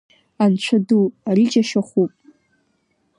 Анцәа 0.43 0.77
ду, 0.87 1.03
ари 1.29 1.45
џьашьахәуп! 1.51 2.11